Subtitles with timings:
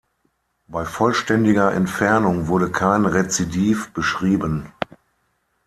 [0.67, 4.73] Bei vollständiger Entfernung wurde kein Rezidiv beschrieben.